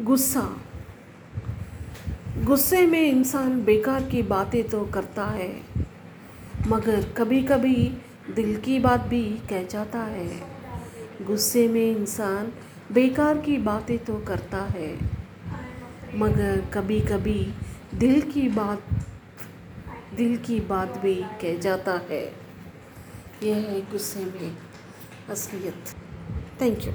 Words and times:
गुस्सा। 0.00 0.40
गुस्से 2.44 2.86
में 2.86 3.00
इंसान 3.00 3.62
बेकार 3.64 4.02
की 4.02 4.22
बातें 4.22 4.62
तो 4.68 4.84
करता 4.84 5.24
है, 5.24 5.50
मगर 6.68 7.02
कभी 7.12 7.42
कभी 7.42 7.74
दिल 8.34 8.56
की 8.56 8.78
बात 8.78 9.00
भी 9.00 9.22
कह 9.50 9.62
जाता 9.62 10.02
है। 10.02 10.28
गुस्से 11.22 11.66
में 11.68 11.96
इंसान 11.96 12.52
बेकार 12.92 13.38
की 13.38 13.56
बातें 13.58 13.98
तो 13.98 14.16
करता 14.18 14.62
है, 14.70 14.92
मगर 16.14 16.60
कभी 16.74 17.00
कभी 17.00 17.38
दिल 17.94 18.20
की 18.22 18.48
बात, 18.48 18.82
दिल 20.16 20.36
की 20.36 20.60
बात 20.60 20.98
भी 20.98 21.14
कह 21.42 21.58
जाता 21.58 22.00
है। 22.10 22.24
यह 23.42 23.56
है 23.68 23.80
गुस्से 23.80 24.24
में 24.24 24.56
असलियत। 25.30 25.94
Thank 26.60 26.86
you 26.86 26.92